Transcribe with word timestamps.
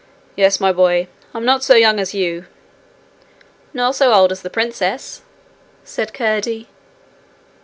'Yes, 0.35 0.59
my 0.59 0.71
boy. 0.71 1.07
I'm 1.31 1.45
not 1.45 1.63
so 1.63 1.75
young 1.75 1.99
as 1.99 2.11
you.' 2.11 2.47
'Nor 3.71 3.93
so 3.93 4.11
old 4.13 4.31
as 4.31 4.41
the 4.41 4.49
princess,' 4.49 5.21
said 5.83 6.11
Curdie. 6.11 6.67